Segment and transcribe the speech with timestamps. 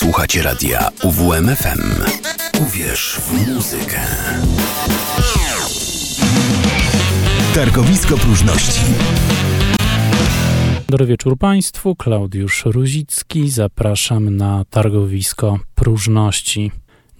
[0.00, 1.80] Słuchacie radia UWMFM.
[2.60, 4.00] Uwierz w muzykę.
[7.54, 8.80] Targowisko próżności.
[10.88, 13.50] Dobry wieczór Państwu, Klaudiusz Ruzicki.
[13.50, 16.70] Zapraszam na targowisko próżności.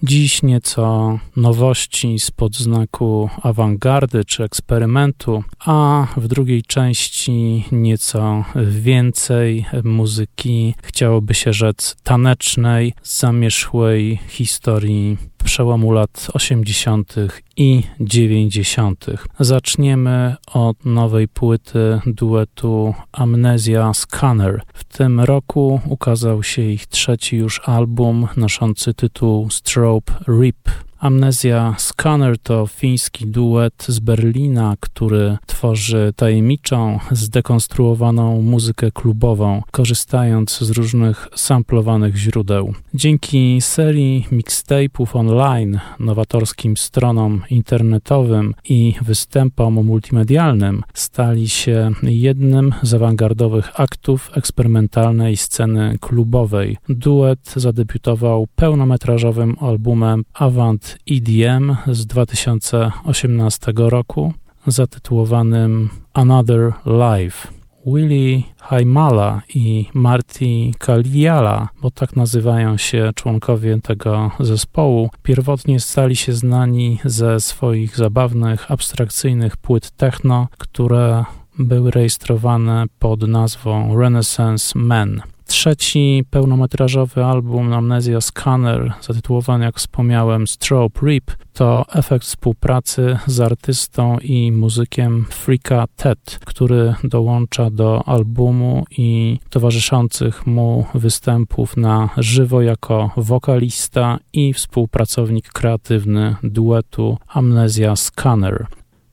[0.03, 10.75] Dziś nieco nowości spod znaku awangardy czy eksperymentu, a w drugiej części nieco więcej muzyki,
[10.83, 17.15] chciałoby się rzec tanecznej, zamierzchłej historii przełomu lat 80.
[17.57, 19.05] i 90.
[19.39, 24.61] Zaczniemy od nowej płyty duetu Amnesia Scanner.
[24.73, 30.69] W tym roku ukazał się ich trzeci już album noszący tytuł Strobe Rip.
[31.01, 40.69] Amnesia Scanner to fiński duet z Berlina, który tworzy tajemniczą, zdekonstruowaną muzykę klubową, korzystając z
[40.69, 42.73] różnych samplowanych źródeł.
[42.93, 53.79] Dzięki serii mixtape'ów online, nowatorskim stronom internetowym i występom multimedialnym stali się jednym z awangardowych
[53.79, 56.77] aktów eksperymentalnej sceny klubowej.
[56.89, 64.33] Duet zadebiutował pełnometrażowym albumem Avant EDM z 2018 roku
[64.67, 67.47] zatytułowanym Another Life.
[67.85, 76.33] Willy Haimala i Marty Kaliala, bo tak nazywają się członkowie tego zespołu, pierwotnie stali się
[76.33, 81.25] znani ze swoich zabawnych, abstrakcyjnych płyt techno, które
[81.59, 85.21] były rejestrowane pod nazwą Renaissance Men.
[85.51, 94.17] Trzeci pełnometrażowy album Amnesia Scanner, zatytułowany, jak wspomniałem, Strobe Rip, to efekt współpracy z artystą
[94.19, 103.11] i muzykiem Frika Ted, który dołącza do albumu i towarzyszących mu występów na żywo jako
[103.17, 108.67] wokalista i współpracownik kreatywny duetu Amnesia Scanner.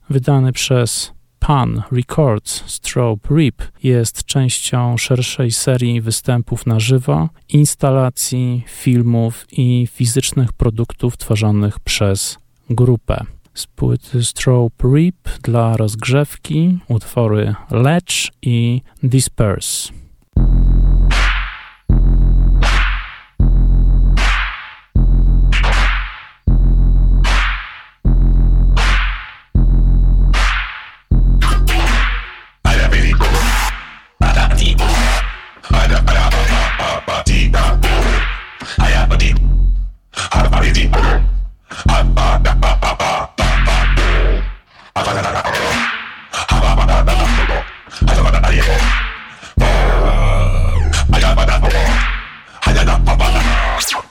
[0.09, 9.45] Wydany przez Pan Records Strobe Rip jest częścią szerszej serii występów na żywo, instalacji, filmów
[9.51, 12.37] i fizycznych produktów tworzonych przez
[12.69, 13.25] grupę.
[13.53, 19.93] Z płyty Strobe Rip dla rozgrzewki utwory Lecz i Disperse.
[53.91, 54.08] Yeah.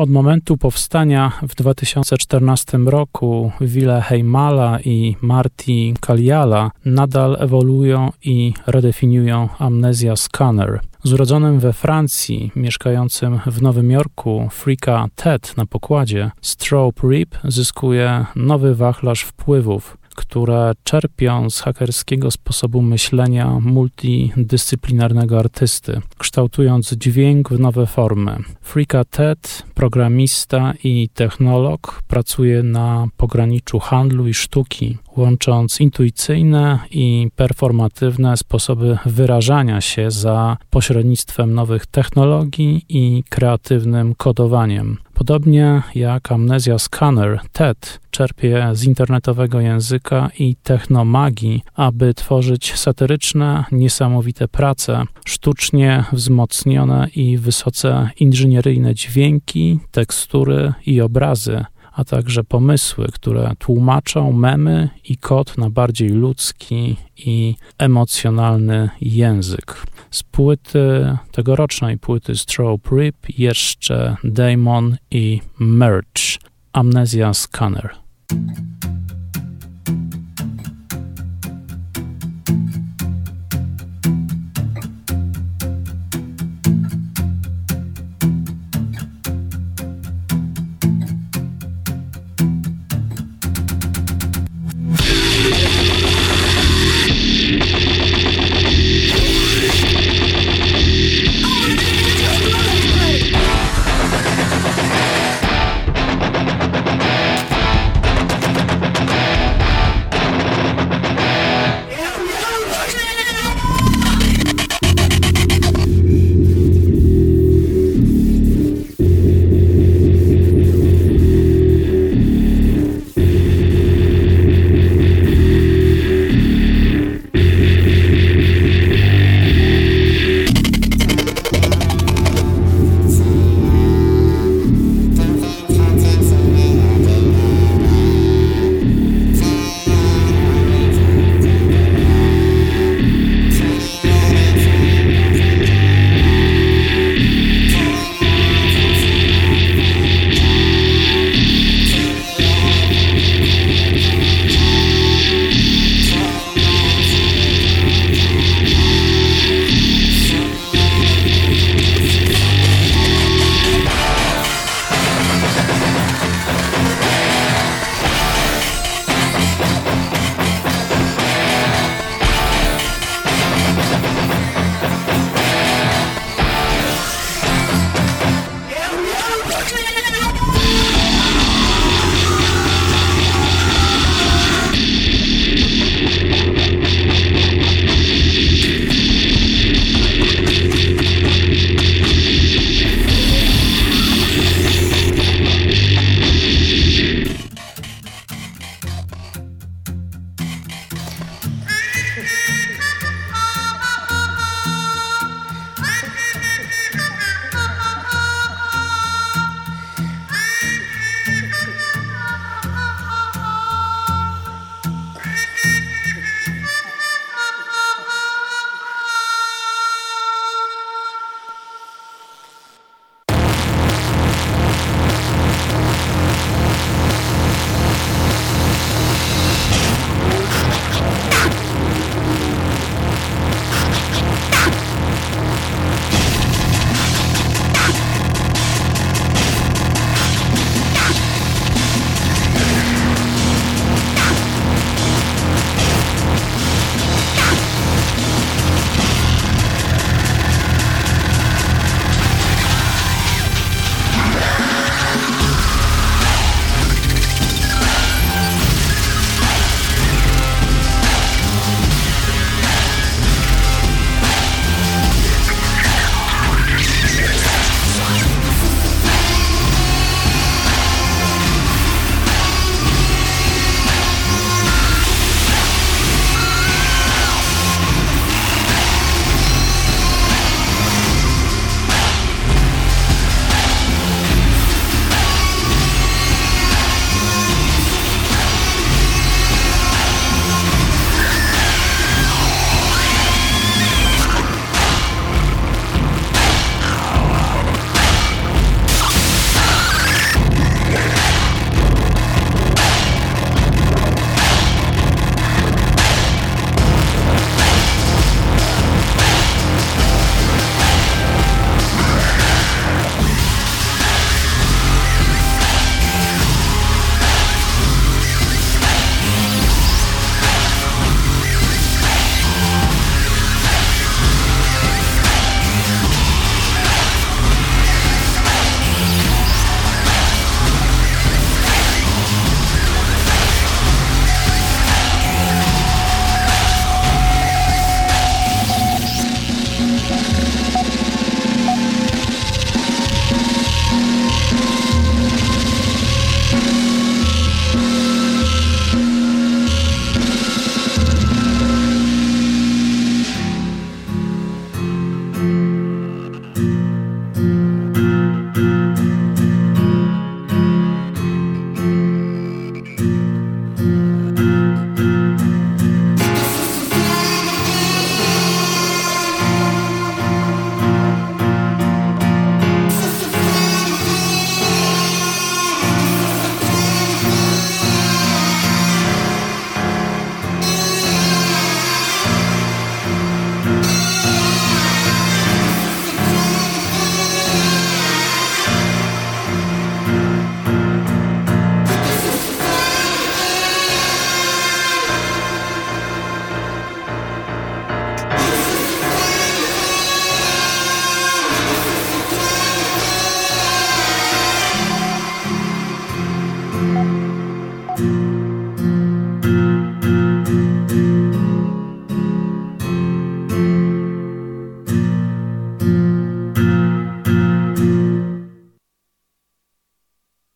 [0.00, 9.48] Od momentu powstania w 2014 roku Wille Heimala i Marty Kaliala nadal ewoluują i redefiniują
[9.58, 10.80] Amnesia Scanner.
[11.04, 18.26] Z urodzonym we Francji, mieszkającym w Nowym Jorku, Freaka Ted na pokładzie, Strobe Rip zyskuje
[18.36, 27.86] nowy wachlarz wpływów, które czerpią z hakerskiego sposobu myślenia multidyscyplinarnego artysty, kształtując dźwięk w nowe
[27.86, 28.36] formy.
[28.60, 38.36] Freaka Ted, programista i technolog, pracuje na pograniczu handlu i sztuki, łącząc intuicyjne i performatywne
[38.36, 44.98] sposoby wyrażania się za pośrednictwem nowych technologii i kreatywnym kodowaniem.
[45.14, 54.48] Podobnie jak Amnesia Scanner, TED czerpie z internetowego języka i technomagii, aby tworzyć satyryczne, niesamowite
[54.48, 61.64] prace, sztucznie wzmocnione i wysoce inżynieryjne dźwięki, tekstury i obrazy,
[62.00, 69.86] a także pomysły, które tłumaczą memy i kod na bardziej ludzki i emocjonalny język.
[70.10, 76.38] Z płyty, tegorocznej płyty Strobe Rip jeszcze Damon i Merch,
[76.72, 77.90] Amnesia Scanner.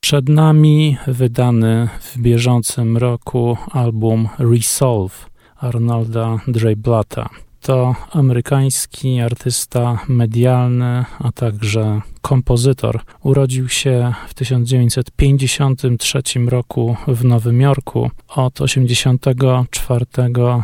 [0.04, 7.28] Przed nami wydany w bieżącym roku album Resolve Arnolda Dreyblata.
[7.60, 13.00] To amerykański artysta medialny, a także kompozytor.
[13.22, 18.10] Urodził się w 1953 roku w Nowym Jorku.
[18.28, 20.06] Od 1984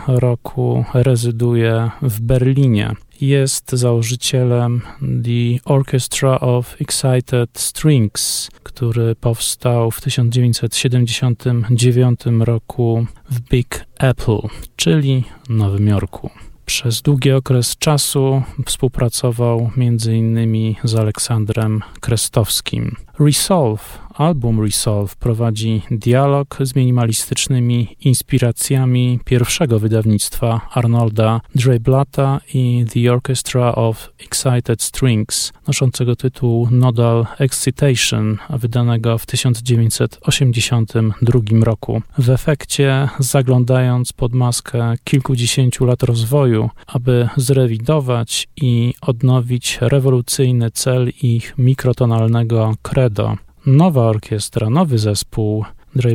[0.07, 12.21] roku rezyduje w Berlinie jest założycielem The Orchestra of Excited Strings, który powstał w 1979
[12.41, 14.39] roku w Big Apple,
[14.77, 16.31] czyli Nowym Jorku.
[16.67, 20.75] Przez długi okres czasu współpracował m.in.
[20.85, 22.97] z Aleksandrem Krestowskim.
[23.19, 33.75] Resolve Album Resolve prowadzi dialog z minimalistycznymi inspiracjami pierwszego wydawnictwa Arnolda Dreyblata i The Orchestra
[33.75, 42.03] of Excited Strings, noszącego tytuł Nodal Excitation, wydanego w 1982 roku.
[42.19, 51.55] W efekcie, zaglądając pod maskę kilkudziesięciu lat rozwoju, aby zrewidować i odnowić rewolucyjny cel ich
[51.59, 55.65] mikrotonalnego credo, nowa orkiestra, nowy zespół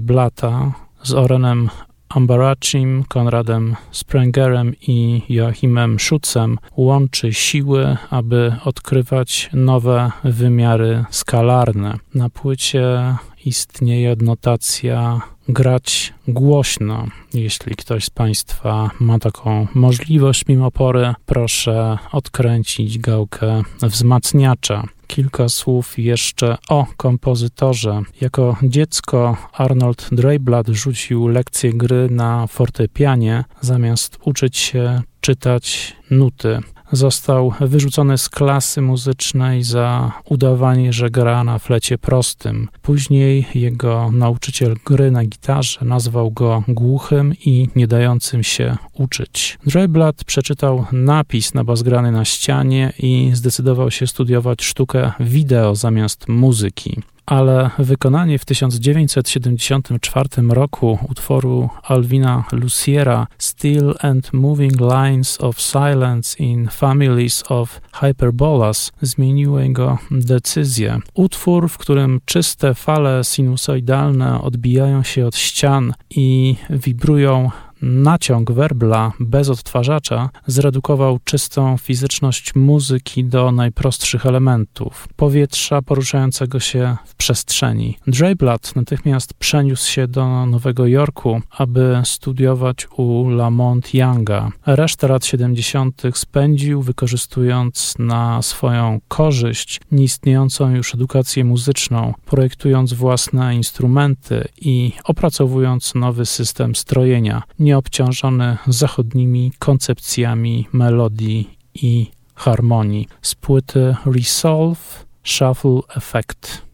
[0.02, 0.72] Blata
[1.04, 1.70] z Orenem
[2.10, 11.98] Ambaracim, Konradem Sprengerem i Joachimem Schutzem łączy siły, aby odkrywać nowe wymiary skalarne.
[12.16, 17.08] Na płycie istnieje adnotacja grać głośno.
[17.34, 24.84] Jeśli ktoś z Państwa ma taką możliwość mimo pory, proszę odkręcić gałkę wzmacniacza.
[25.08, 28.02] Kilka słów jeszcze o kompozytorze.
[28.22, 36.60] Jako dziecko Arnold Dreyblatt rzucił lekcje gry na fortepianie, zamiast uczyć się czytać nuty
[36.92, 42.68] został wyrzucony z klasy muzycznej za udawanie, że gra na flecie prostym.
[42.82, 49.58] Później jego nauczyciel gry na gitarze nazwał go głuchym i nie dającym się uczyć.
[49.66, 57.02] Dreyblatt przeczytał napis na bazgrany na ścianie i zdecydował się studiować sztukę wideo zamiast muzyki
[57.26, 66.68] ale wykonanie w 1974 roku utworu Alvina Luciera Still and Moving Lines of Silence in
[66.68, 71.00] Families of Hyperbolas zmieniło jego decyzję.
[71.14, 79.50] Utwór, w którym czyste fale sinusoidalne odbijają się od ścian i wibrują naciąg werbla bez
[79.50, 87.98] odtwarzacza zredukował czystą fizyczność muzyki do najprostszych elementów powietrza poruszającego się w przestrzeni.
[88.08, 94.50] Dreyblatt natychmiast przeniósł się do Nowego Jorku, aby studiować u Lamont Younga.
[94.66, 96.02] Resztę lat 70.
[96.14, 106.26] spędził wykorzystując na swoją korzyść nieistniejącą już edukację muzyczną, projektując własne instrumenty i opracowując nowy
[106.26, 113.08] system strojenia nieobciążony zachodnimi koncepcjami melodii i harmonii.
[113.22, 116.65] Z płyty Resolve Shuffle Effect.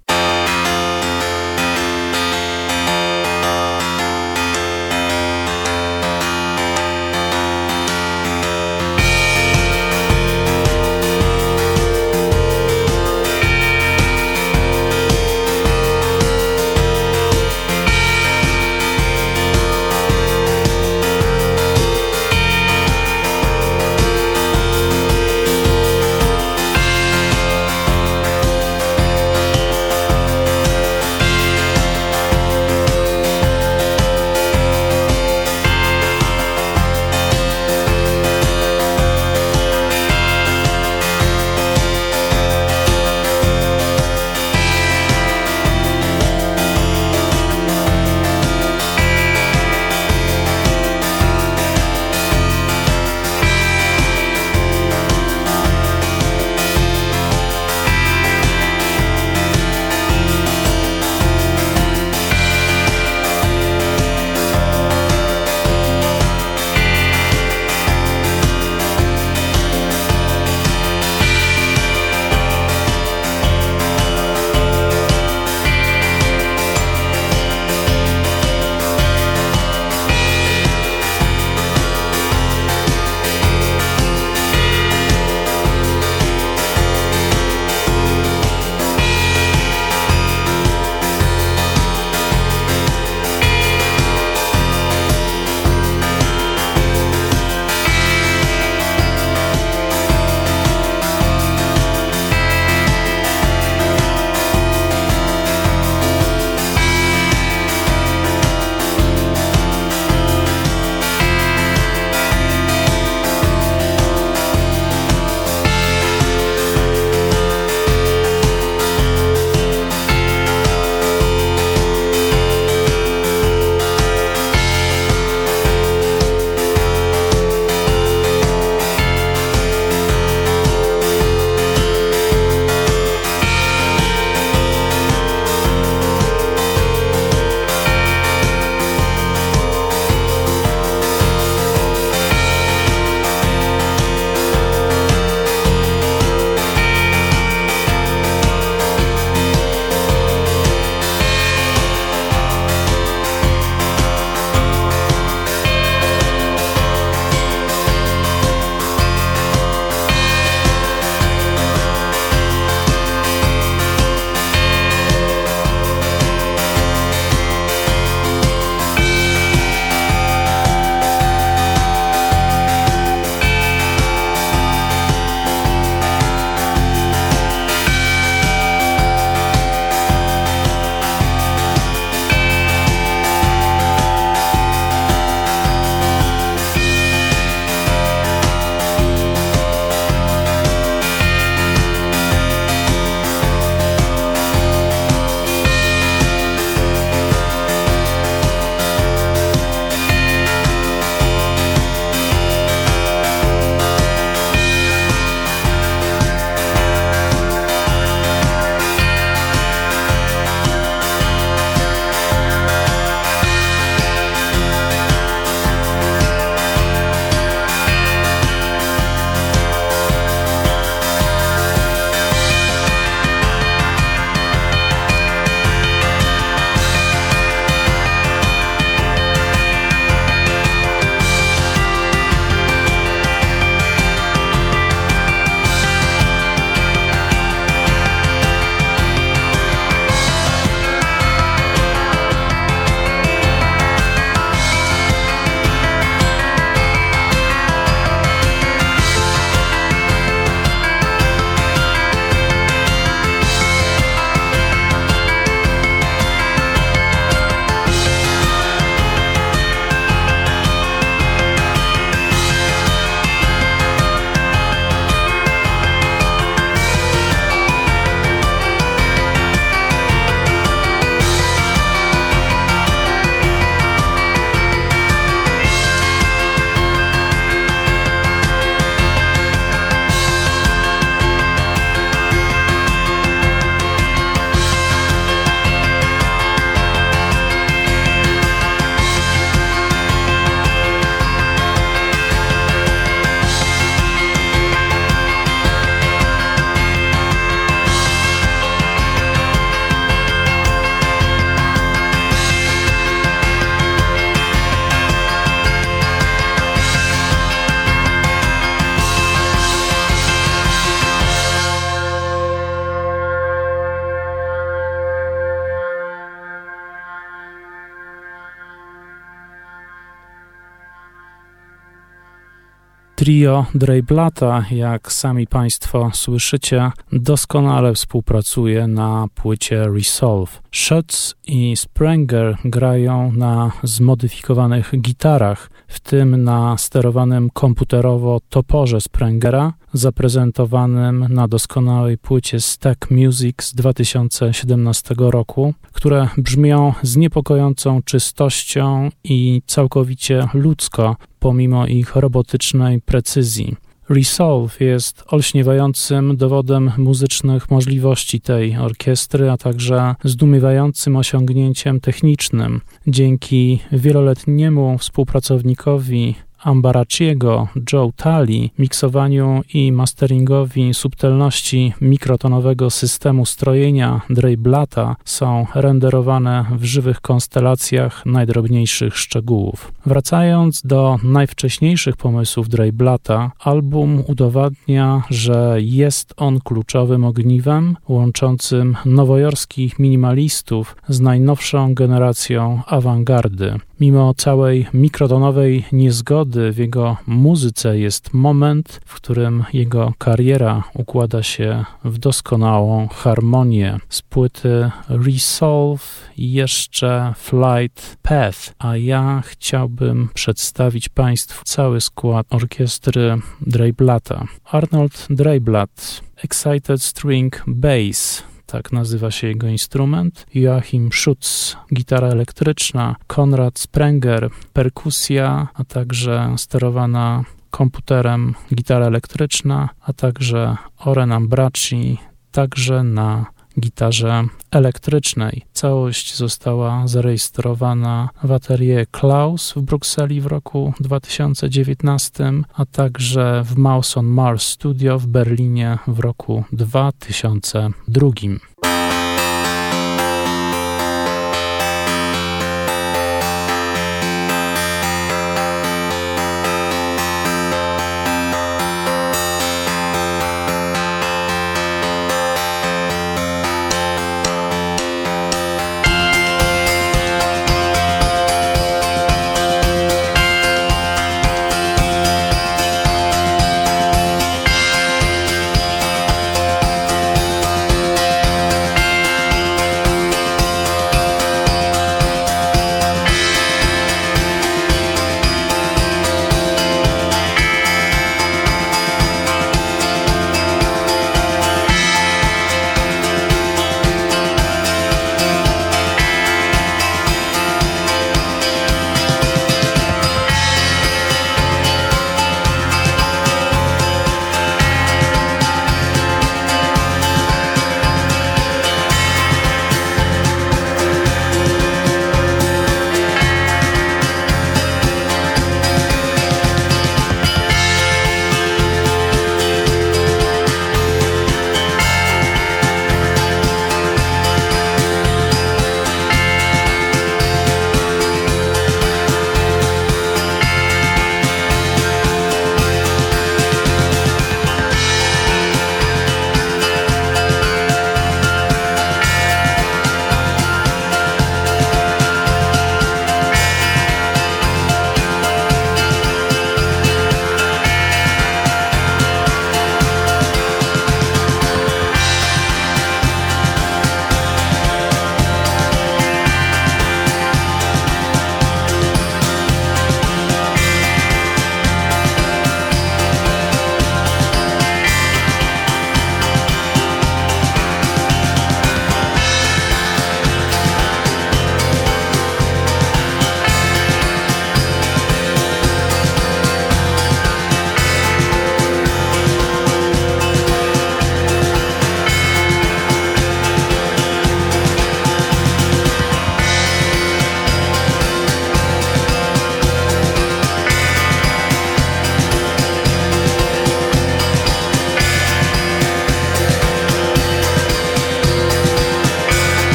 [323.21, 330.62] Trio Drejblata, jak sami Państwo słyszycie, doskonale współpracuje na płycie Resolve.
[330.71, 341.27] Schutz i Sprenger grają na zmodyfikowanych gitarach, w tym na sterowanym komputerowo toporze Sprengera, zaprezentowanym
[341.30, 350.47] na doskonałej płycie Stack Music z 2017 roku, które brzmią z niepokojącą czystością i całkowicie
[350.54, 353.75] ludzko, pomimo ich robotycznej precyzji.
[354.10, 362.82] Resolve jest olśniewającym dowodem muzycznych możliwości tej orkiestry, a także zdumiewającym osiągnięciem technicznym.
[363.08, 374.21] Dzięki wieloletniemu współpracownikowi Ambaraciego, Joe Tali, miksowaniu i masteringowi subtelności mikrotonowego systemu strojenia
[374.58, 379.91] Blata są renderowane w żywych konstelacjach najdrobniejszych szczegółów.
[380.06, 390.95] Wracając do najwcześniejszych pomysłów Blata, album udowadnia, że jest on kluczowym ogniwem łączącym nowojorskich minimalistów
[391.08, 393.80] z najnowszą generacją awangardy.
[394.00, 401.85] Mimo całej mikrotonowej niezgody w jego muzyce jest moment, w którym jego kariera układa się
[402.03, 403.99] w doskonałą harmonię.
[404.09, 414.45] Z płyty Resolve jeszcze Flight Path, a ja chciałbym przedstawić Państwu cały skład orkiestry Dreyblata.
[414.65, 420.45] Arnold Dreyblat, Excited String Bass, tak nazywa się jego instrument.
[420.53, 430.77] Joachim Schutz, gitara elektryczna, Konrad Sprenger, perkusja, a także sterowana komputerem gitara elektryczna, a także
[431.05, 432.17] Oren Ambraci,
[432.51, 433.45] także na
[433.79, 435.62] gitarze elektrycznej.
[435.73, 444.17] Całość została zarejestrowana w atelier Klaus w Brukseli w roku 2019, a także w Mouse
[444.17, 448.70] on Mars Studio w Berlinie w roku 2002.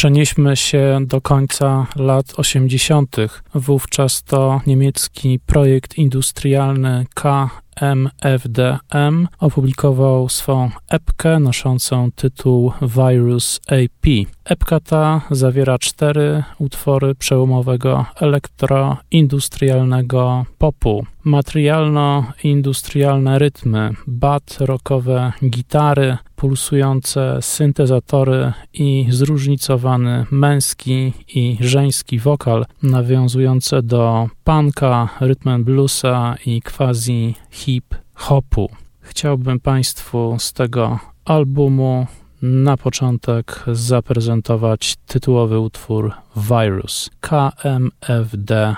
[0.00, 3.16] Przenieśmy się do końca lat 80.
[3.54, 14.06] Wówczas to niemiecki projekt industrialny K MFDM opublikował swą epkę noszącą tytuł Virus AP.
[14.44, 21.06] Epka ta zawiera cztery utwory przełomowego elektroindustrialnego popu.
[21.24, 34.28] Materialno-industrialne rytmy, bat, rockowe gitary, pulsujące syntezatory i zróżnicowany męski i żeński wokal nawiązujące do
[34.44, 38.68] punka, rytmem bluesa i quasi hip-hopu.
[39.10, 42.06] Chciałbym Państwu z tego albumu
[42.42, 48.72] na początek zaprezentować tytułowy utwór Virus KMFDM,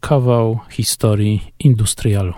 [0.00, 2.32] kawał historii industrialu.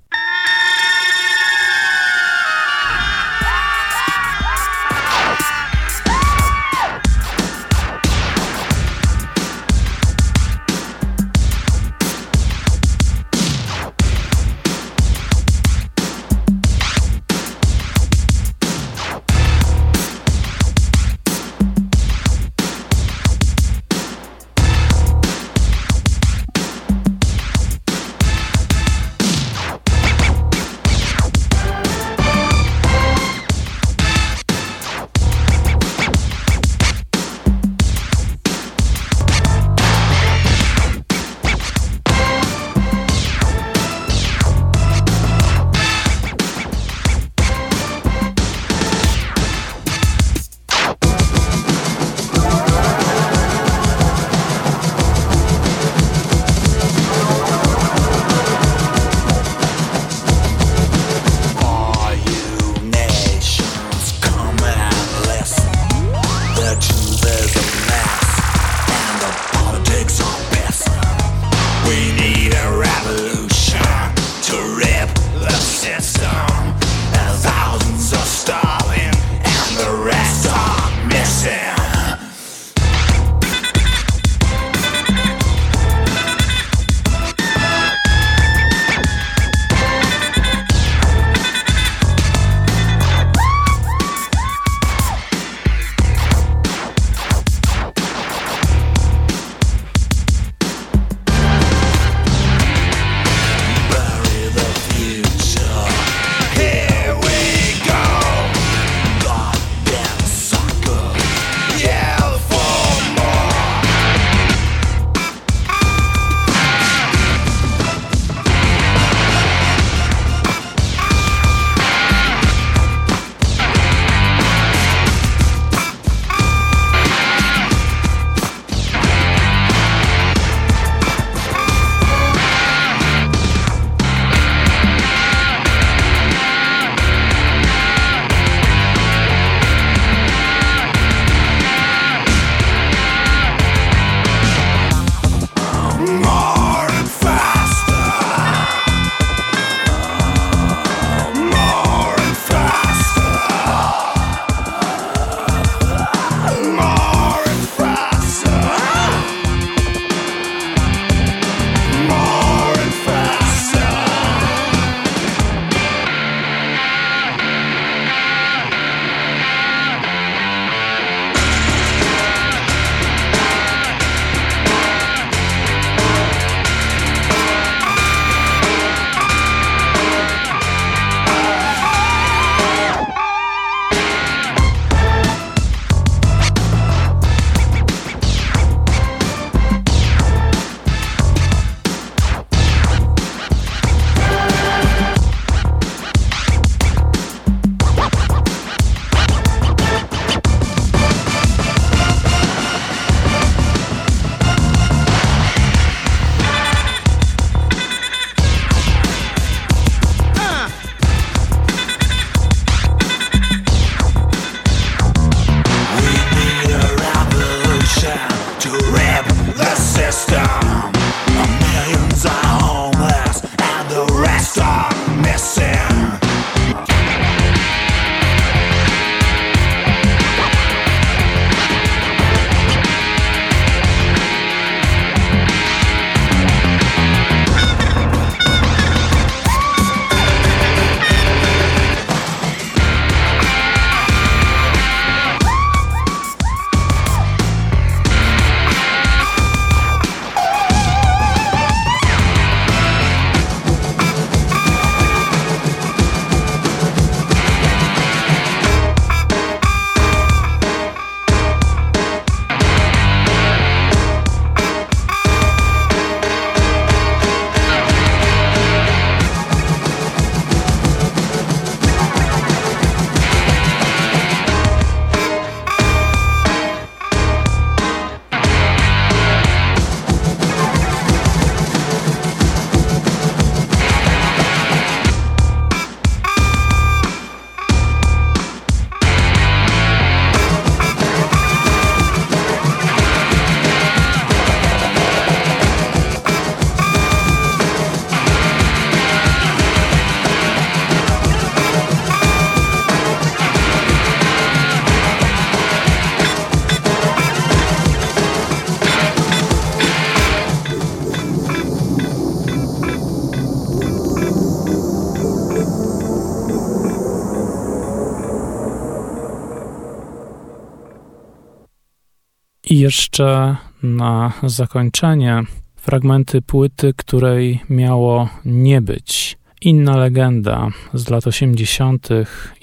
[322.82, 325.42] Jeszcze na zakończenie
[325.76, 329.38] fragmenty płyty, której miało nie być.
[329.60, 332.08] Inna legenda z lat 80.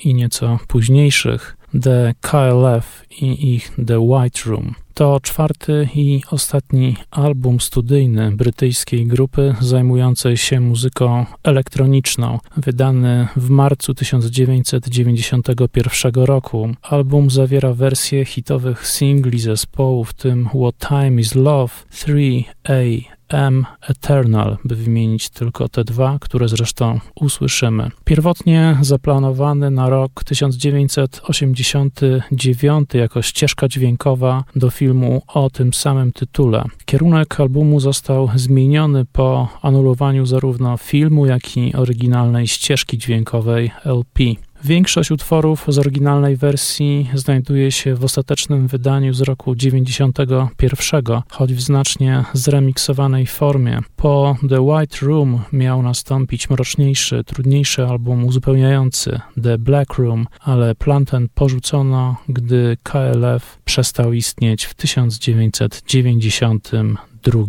[0.03, 4.75] i nieco późniejszych, The KLF i ich The White Room.
[4.93, 13.93] To czwarty i ostatni album studyjny brytyjskiej grupy zajmującej się muzyką elektroniczną, wydany w marcu
[13.93, 16.69] 1991 roku.
[16.81, 24.57] Album zawiera wersje hitowych singli zespołu, w tym What Time Is Love, 3A, M Eternal,
[24.65, 27.91] by wymienić tylko te dwa, które zresztą usłyszymy.
[28.03, 36.63] Pierwotnie zaplanowany na rok 1989 jako ścieżka dźwiękowa do filmu o tym samym tytule.
[36.85, 44.23] Kierunek albumu został zmieniony po anulowaniu zarówno filmu, jak i oryginalnej ścieżki dźwiękowej LP.
[44.63, 51.61] Większość utworów z oryginalnej wersji znajduje się w ostatecznym wydaniu z roku 91, choć w
[51.61, 53.79] znacznie zremiksowanej formie.
[53.95, 61.05] Po The White Room miał nastąpić mroczniejszy, trudniejszy album uzupełniający The Black Room, ale plan
[61.05, 67.43] ten porzucono, gdy KLF przestał istnieć w 1992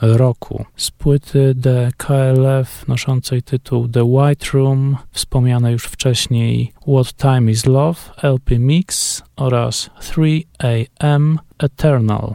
[0.00, 0.64] roku.
[0.76, 7.66] Z płyty The KLF noszącej tytuł The White Room, wspomniane już wcześniej What Time Is
[7.66, 12.34] Love, LP Mix oraz 3AM Eternal.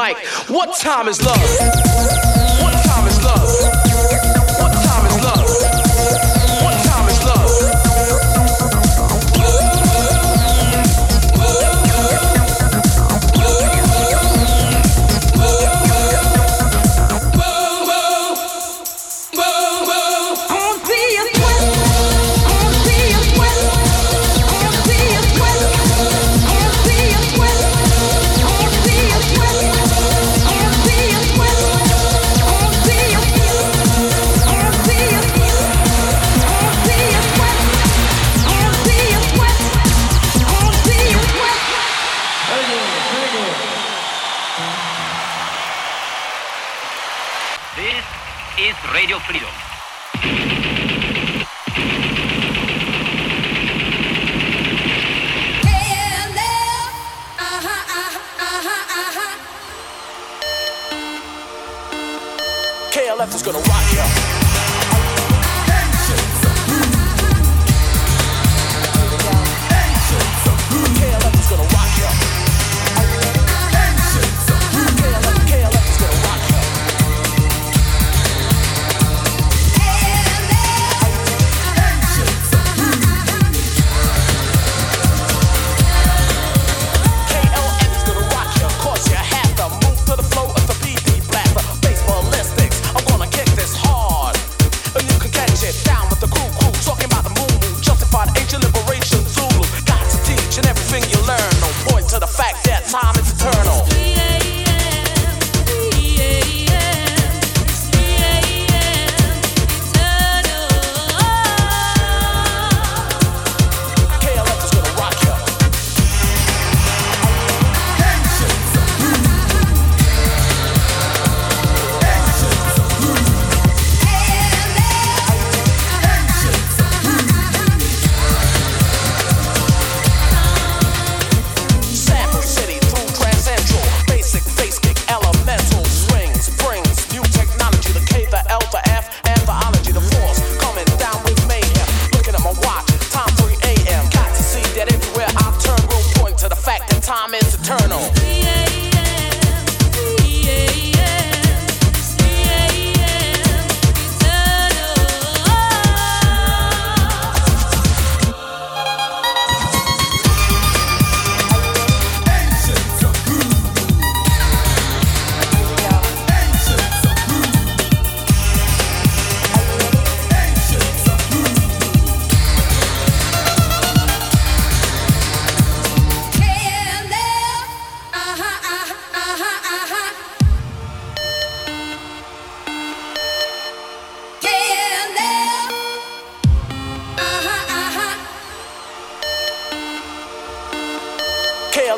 [0.00, 0.16] Mic.
[0.48, 1.79] What time is love?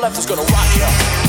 [0.03, 1.22] left is gonna rock ya.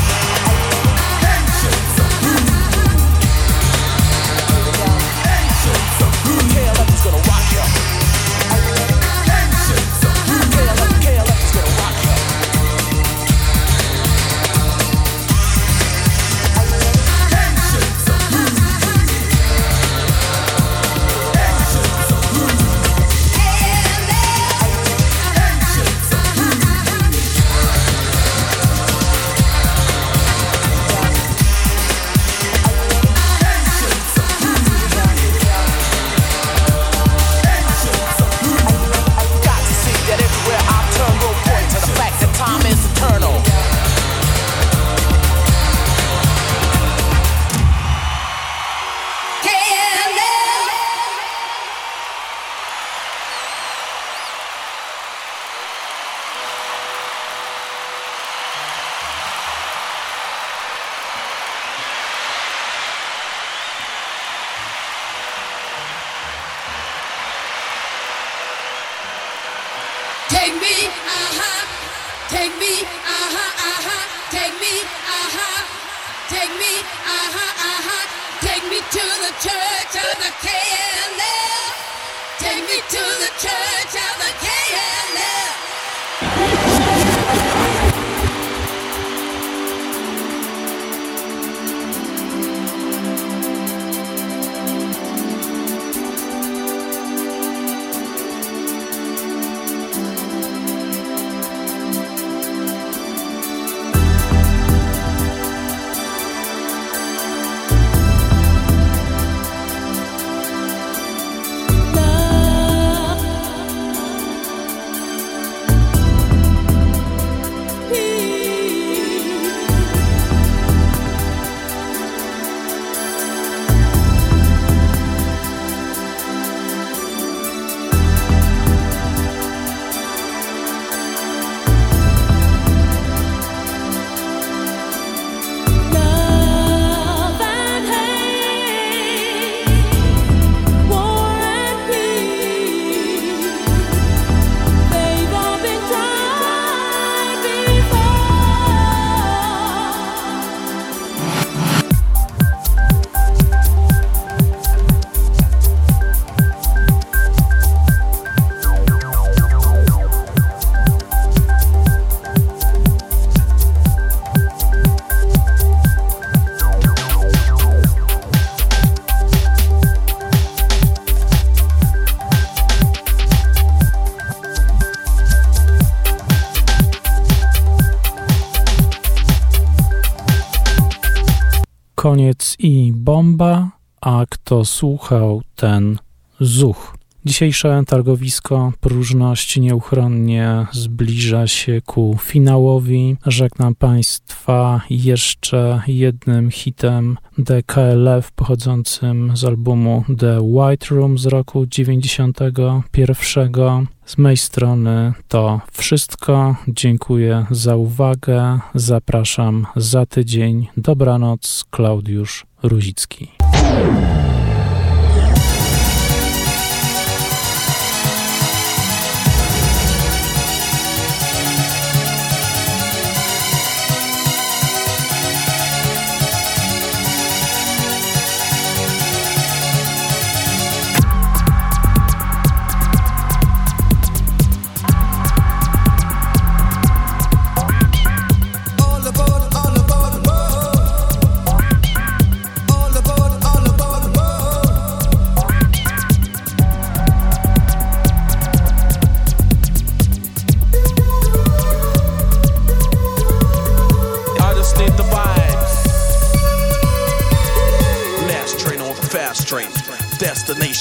[183.14, 185.98] Bomba, a kto słuchał, ten
[186.40, 186.96] zuch.
[187.24, 193.16] Dzisiejsze targowisko Próżność nieuchronnie zbliża się ku finałowi.
[193.26, 203.86] Żegnam Państwa jeszcze jednym hitem DKLF pochodzącym z albumu The White Room z roku 91.
[204.06, 206.56] Z mojej strony to wszystko.
[206.68, 208.58] Dziękuję za uwagę.
[208.74, 210.66] Zapraszam za tydzień.
[210.76, 213.28] Dobranoc, Klaudiusz Ruzicki.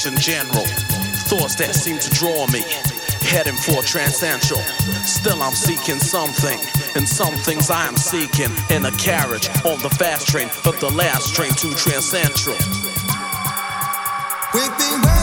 [0.04, 0.66] Destination general.
[1.28, 2.62] Thoughts that seem to draw me,
[3.22, 4.62] heading for transcentral.
[5.06, 6.60] Still, I'm seeking something,
[6.96, 10.90] and some things I am seeking in a carriage on the fast train, but the
[10.90, 12.60] last train to transcentral.
[14.54, 15.23] We've been waiting